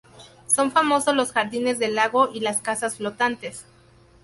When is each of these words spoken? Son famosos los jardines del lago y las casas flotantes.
Son 0.47 0.71
famosos 0.71 1.13
los 1.15 1.31
jardines 1.31 1.77
del 1.77 1.93
lago 1.93 2.31
y 2.33 2.39
las 2.39 2.59
casas 2.59 2.95
flotantes. 2.95 3.65